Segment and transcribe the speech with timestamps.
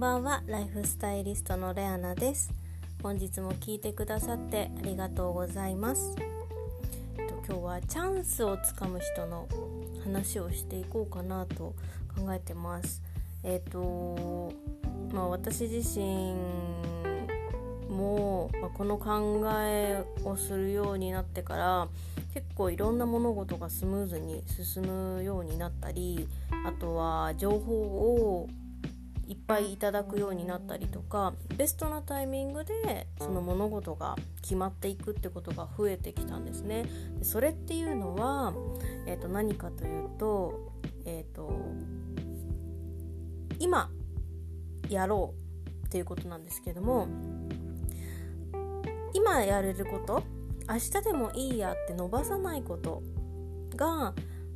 [0.00, 0.42] んばんは。
[0.46, 2.54] ライフスタイリストのレアナです。
[3.02, 6.16] 本日も聞いてくださってありがとうございます。
[7.18, 9.46] えっと今日はチャンスをつかむ人の
[10.02, 11.74] 話をしていこうかなと
[12.16, 13.02] 考えてます。
[13.44, 14.54] えっ、と
[15.12, 16.34] まあ私自身
[17.90, 21.88] も、ま、この考えをするようになってから
[22.32, 26.26] 結構いろんな物事がスムーズに進むようになったり
[26.64, 28.48] あとは情報を
[29.30, 36.84] いっぱいいただくようになったりとかベストなタイミングでその物事が決まっていくってことが増えてきたんですね。
[37.16, 38.52] でそれっていうのは、
[39.06, 40.72] えー、と何かというと,、
[41.04, 41.48] えーと、
[43.60, 43.88] 今
[44.88, 45.32] やろ
[45.84, 47.06] うっていうことなんですけども
[49.14, 50.24] 今やれること
[50.68, 53.00] 明日でもいいやって伸ばさないこと
[53.76, 54.12] が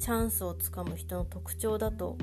[0.00, 2.18] チャンスをつかむ人の特徴だと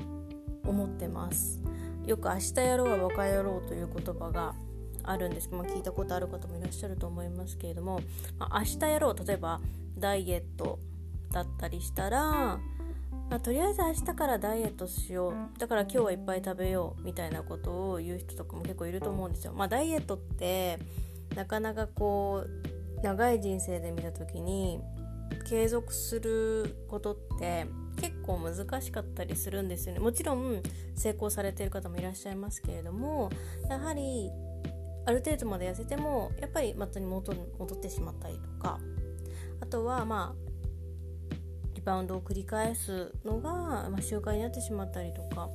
[0.66, 1.62] 思ってます
[2.06, 4.54] よく明日やろうはバカ野郎という言葉が
[5.02, 8.00] あるんですけど、まあ、聞いたことある方もいらっしゃると思いますけれども、
[8.38, 9.60] まあ、明日やろう例えば
[9.98, 10.78] ダイエット
[11.32, 12.60] だったりしたら、ま
[13.30, 19.52] あ、とりあえず明日からダイエットしようだから今日はいっぱい食べようみたいなことを言う人とかも結構いると思うんですよ。
[19.52, 20.78] まあ、ダイエットって
[21.34, 24.80] なかなかこう長い人生で見た時に
[25.48, 27.66] 継続することって
[28.24, 30.62] 構難しかったりするんですよねもちろん
[30.94, 33.30] 成功されている方もいらっしゃいますけれども
[33.68, 34.30] やはり
[35.06, 37.34] ある程度まで痩せてもやっぱり元に戻
[37.74, 38.78] ってしまったりとか
[39.60, 40.44] あとはまあ
[41.74, 43.50] リバウンドを繰り返すのが、
[43.90, 45.48] まあ、習慣になってしまったりとか、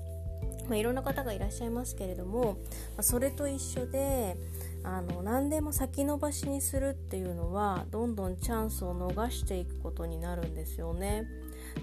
[0.68, 2.58] まあ、いろんな方がいらっしゃいますけれども、
[2.96, 4.38] ま、それと一緒で
[4.84, 11.26] あの何でも先延ばしにするっていうのはどんどんチャンスを逃していくことになるんですよね。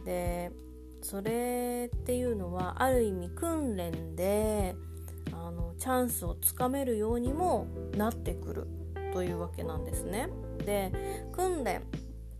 [0.04, 0.52] で
[1.06, 4.74] それっていうのはある意味訓練で
[5.30, 8.66] あのチャンスをつかめるようにもなってくる
[9.12, 10.28] というわけなんですね。
[10.64, 10.90] で
[11.30, 11.82] 訓練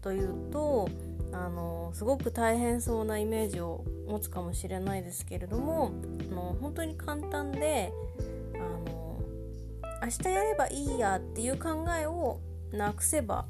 [0.03, 0.89] というと
[1.33, 5.93] あのすごく大変そうなイメージを持つかもしれないですけれども
[6.33, 7.93] あの本当に簡単で
[8.57, 8.59] あ
[8.91, 9.21] の
[10.03, 12.41] 明日やればいいやっていう考えを
[12.73, 13.47] なくせば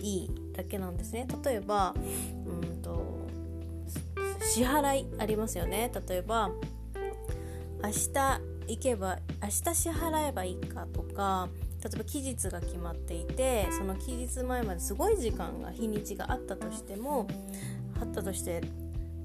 [0.00, 1.28] いいだけなんですね。
[1.44, 2.71] 例えばうん
[4.54, 6.50] 支払いありますよね例えば
[7.82, 8.12] 明日
[8.68, 11.48] 行けば明日支払えばいいかとか
[11.82, 17.26] 例えば期日が決まっていてその期日前まですごい時間が日にちがあったとしても
[17.98, 18.60] あったとして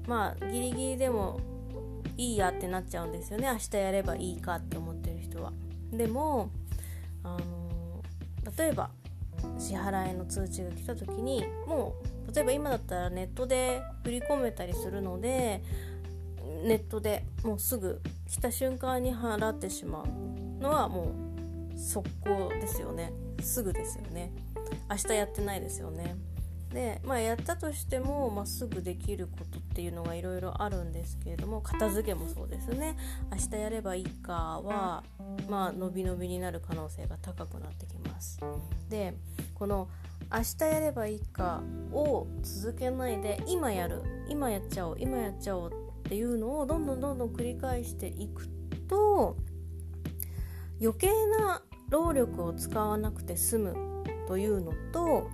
[0.06, 1.38] まあギリギリでも
[2.16, 5.52] いいやってなっちゃうんですよね明日やればいいかって思ってる人は。
[5.92, 6.50] でも
[7.22, 8.02] あの
[8.56, 8.90] 例えば
[9.58, 15.62] 支払いの通知が来た時にもう例えば今だったらネットで振り込めたりするので
[16.64, 21.12] ネットでもうすぐ来た瞬間に払ってしまうのはも
[21.74, 23.12] う速攻ですよね。
[23.40, 24.32] すぐですよね。
[24.90, 26.16] 明日やってないですよね。
[26.72, 32.96] でまあやったとしても、まあ、すぐできることっていうのがいろいろあるんですけれども片付けもそうですね。
[33.30, 35.02] 明日やればいいかは
[35.48, 38.40] まあ伸び伸びになる可能性が高くなってきます。
[38.90, 39.14] で
[39.58, 39.88] この
[40.32, 48.48] 明日やればいいかを続けないで今やる今やっちゃおう今やっちゃおうっていうのをどんどんどんどん繰り返していく
[48.88, 49.36] と
[50.80, 51.08] 余計
[51.40, 55.30] な労力を使わなくて済むというのと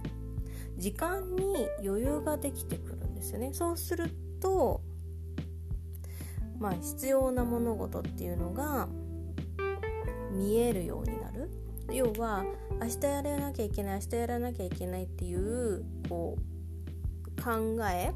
[0.77, 3.53] 時間に余裕ができてくるんですよね。
[3.53, 4.11] そうする
[4.41, 4.81] と
[6.59, 8.89] まあ必要な物事っていうのが
[10.33, 11.51] 見えるようになる。
[11.93, 12.45] 要は
[12.85, 18.13] 明日やらなきゃいけない明日やらなきゃいけないっていうこう考え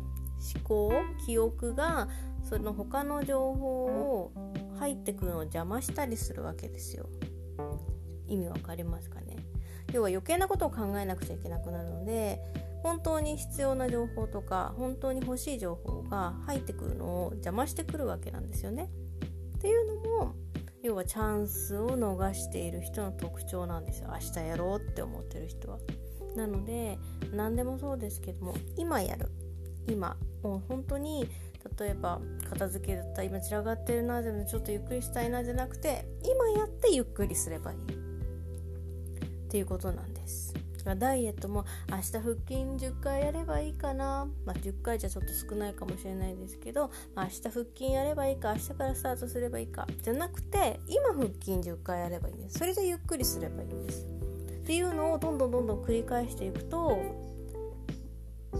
[0.54, 0.92] 思考
[1.24, 2.08] 記憶が
[2.44, 4.32] その他の情報を
[4.78, 7.08] 入ってくるのを邪魔したりするわけですよ
[8.26, 9.36] 意味わかりますかね？
[9.94, 12.38] 要は余計なことを考えなくちゃいけなくなるので
[12.82, 18.90] 本当に必要な情報とか本当に欲しい情報が入ってくるのを邪魔してくるわけなんですよね。
[19.56, 20.34] っていうのも
[20.82, 25.78] 要はチャンスを逃している人の特徴なんですよ明日やろうって思ってる人は。
[26.36, 26.98] なので
[27.32, 29.28] 何でもそうですけども今やる
[29.88, 31.28] 今もう本当に
[31.78, 40.47] 例えば片付けだったら今散らかってるなでもちょっとゆっくりしたいなじゃなくて今やってゆっくりすればいいっていうことなんです。
[40.96, 52.58] ダイエットも明日腹筋10回やればいいかな、まあ、10回じゃちょっと少ないかもしれないですけど、まあ、明日腹筋やればいいか明日からスタートすればいいかじゃなくて今腹筋10回やればいいんです。
[52.58, 54.06] それでゆっくりすればいいんです。
[54.62, 56.98] っていうのをどんどんどんどん繰り返していくと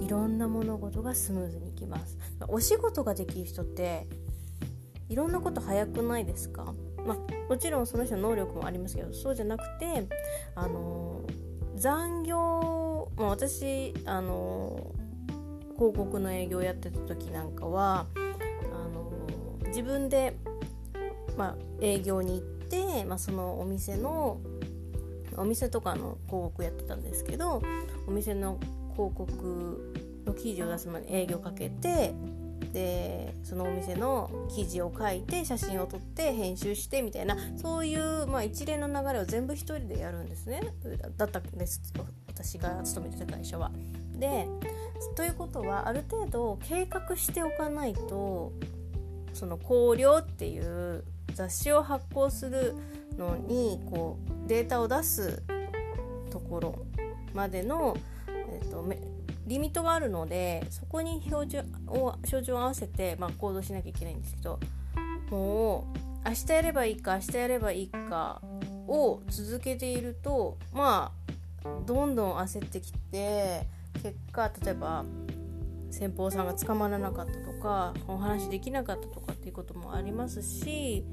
[0.00, 2.16] いろんな物事がスムーズにいきます。
[2.48, 4.06] お仕事ができる人って
[5.08, 6.74] いろんなこと早くないですか？
[7.06, 7.16] まあ、
[7.48, 10.06] もちろんその人の能力もありますけどそうじゃなくて
[10.54, 11.22] あの
[11.78, 14.92] 残業、まあ、私あの
[15.76, 19.12] 広告の営業やってた時なんかはあの
[19.68, 20.36] 自分で、
[21.36, 24.40] まあ、営業に行って、まあ、そのお店の
[25.36, 27.62] お店とかの広告やってたんですけど
[28.06, 28.58] お店の
[28.92, 29.94] 広告
[30.26, 32.12] の記事を出す前に営業かけて
[32.72, 40.60] でそのお店の記事を書いて写真を撮って編集してみたいなそういう、まあ、一連の流れを全部一人でやるんですね
[41.16, 41.92] だったんです
[42.26, 43.70] 私が勤めてた会社は。
[44.18, 44.46] で
[45.16, 48.52] ということはある程度計画しておかないと
[49.32, 51.04] その考慮っていう
[51.34, 52.74] 雑誌を発行する
[53.16, 55.42] のにこうデータを出す
[56.30, 56.86] ところ
[57.32, 57.96] までの、
[58.28, 58.82] えーと、
[59.48, 64.60] リミットがあるのでそこに表示を照準を合わせて、まあ、行動しなきゃいけないんですけど
[65.30, 65.92] も
[66.24, 68.42] う明日やればいいか明日やればいいか
[68.86, 71.12] を続けているとま
[71.64, 73.66] あどんどん焦ってきて
[74.02, 75.04] 結果例えば
[75.90, 81.04] 先方さんが捕まらなかったとかお話できなかったとかっていうこともありますし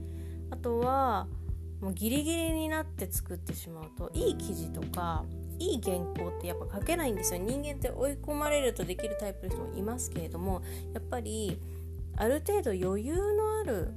[0.52, 1.28] あとは
[1.82, 5.24] もうギリギリになって作ってしまうといい記事とか
[5.60, 7.42] いい原稿ってやっぱ書けないんですよ。
[7.42, 10.62] 人間って追い込まれるとできるタイプの人もいますけれども
[10.94, 11.60] やっぱり
[12.18, 13.94] ある程度余裕のある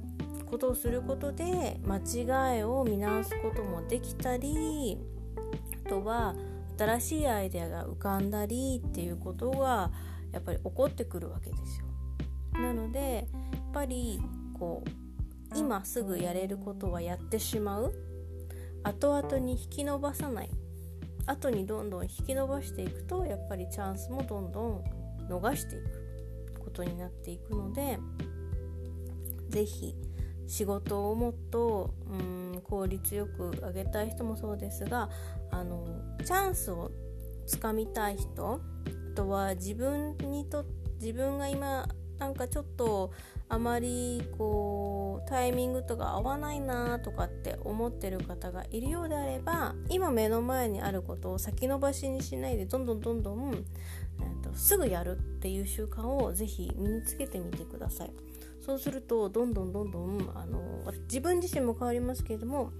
[0.49, 4.97] ことをすることで間違いを見直すこともできたり
[5.85, 6.35] あとは
[6.77, 9.91] 新しいアイデアが浮かんだりっていうことが
[10.31, 11.85] やっぱり起こってくるわけですよ。
[12.53, 14.21] なのでやっぱり
[14.57, 17.93] こう今すぐやれることはやってしまう。
[18.83, 20.49] 後々に引き伸ばさない。
[21.25, 24.83] 後にどんどん引き伸ばしていくとやっぱりチャンスもどんどん
[25.29, 25.79] 逃してい
[26.53, 27.99] くことになっていくので
[29.49, 29.95] 是非
[30.47, 35.09] 仕事をもっとうん効率よく上げたい人もそうですが
[35.51, 35.85] あの
[36.25, 36.91] チャンスを
[37.45, 38.59] つかみたい人
[39.13, 40.65] あとは自分にと
[40.99, 41.87] 自分が今
[42.19, 43.11] なんかちょっと
[43.47, 53.65] あまりこうタイミングとか合わないなとかって思ってる方がいるようであれば今目の前にあることを先延ばしにしないでどんどんどんどん、
[54.21, 58.11] えーと、すぐやるっていう習慣をぜひ身につけてみてください。
[58.61, 60.61] そうするとどんどんどんどんあの
[61.03, 62.71] 自分自身も変わりますけれども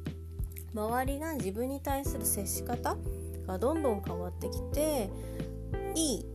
[0.73, 2.95] 周りが自分に対する接し方
[3.47, 5.09] がどんどん変わってきて
[5.95, 6.25] いい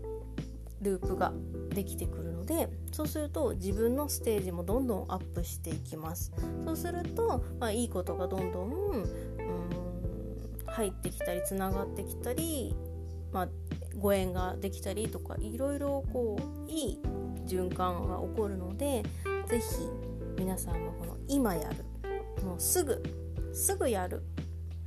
[0.83, 1.33] ループが
[1.75, 6.32] できてくるのでそうすると自分のステージもどんどんアップしていきます。
[6.65, 9.05] そうすると、まあ、いいことがどんどんうん
[10.67, 12.75] 入ってきたりつながってきたり、
[13.32, 13.49] まあ、
[13.97, 16.37] ご縁ができたりとかいろいろこ
[16.67, 16.99] ういい
[17.47, 19.03] 循環が起こるので
[19.49, 19.65] 是非
[20.38, 21.85] 皆さんもこの今やる
[22.44, 23.03] もうすぐ
[23.53, 24.23] すぐやる。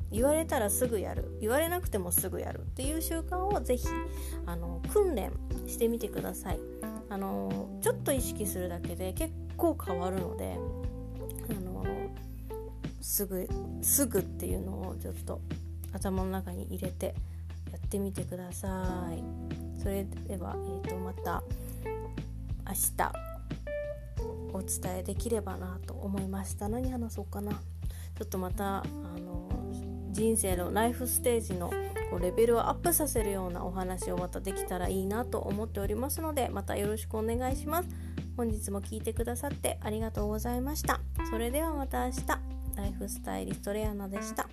[0.10, 1.38] 言われたらすぐやる。
[1.42, 3.88] 言われなくてもすぐやるっていう習慣をぜひ
[4.46, 5.32] あの訓練
[5.68, 6.60] してみてください。
[7.10, 10.58] あのちょっと意識するだけで結構変わるので
[11.50, 11.86] あの
[13.02, 13.48] すぐ
[13.82, 15.42] すぐっていうのをちょっと
[15.94, 17.16] 頭の中に入れて
[17.72, 19.24] やってみてください。
[19.82, 21.44] それでは、えー、とまた
[22.68, 23.14] 明日
[24.54, 26.68] お伝えできればなと思いました。
[26.68, 27.52] 何話そうかな。
[27.52, 28.84] ちょっとまたあ
[29.20, 29.50] の
[30.12, 31.72] 人生のライフステージの
[32.10, 37.90] こうレベルをアップさせるようなお話をまたできたらいいなと思っておりますのでまたよろしくお願いします。
[38.36, 41.02] 本日も聞いてくださってありがとうございました。
[41.30, 42.58] それではまた明日。
[42.78, 44.48] ライフスタイリストレアナでした。